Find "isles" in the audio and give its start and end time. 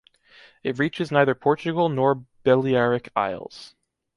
3.15-3.75